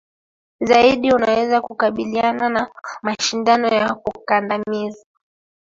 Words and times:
zaidi 0.61 1.13
unaweza 1.13 1.61
kukabiliana 1.61 2.49
na 2.49 2.69
mashindano 3.03 3.67
ya 3.67 3.95
kukandamiza 3.95 5.05